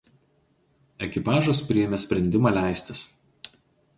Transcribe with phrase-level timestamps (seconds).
[1.07, 3.03] Ekipažas priėmė sprendimą leistis.